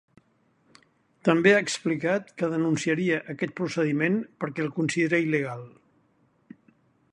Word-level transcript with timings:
També 1.29 1.51
ha 1.55 1.59
explicat 1.65 2.31
que 2.41 2.49
denunciaria 2.55 3.21
aquest 3.35 3.55
procediment 3.61 4.19
perquè 4.45 4.67
el 4.67 4.75
considera 4.81 5.23
il·legal. 5.29 5.65